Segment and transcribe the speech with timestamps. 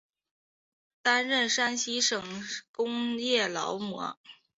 [1.03, 4.17] 担任山西省工业劳模。